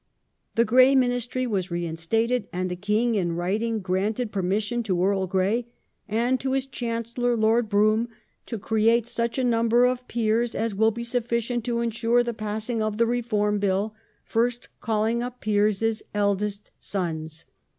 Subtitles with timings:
[0.53, 5.27] ^ The Grey Ministry was reinstated, and the King in writing granted permission to Earl
[5.27, 5.67] Grey"
[6.19, 8.09] and to his Chancellor Lord Brougham
[8.47, 12.33] to create such a number of Peei s as will be sufficient to ensure the
[12.33, 13.93] passing of the Reform Bill,
[14.23, 17.45] first calling up Peers' eldest sons".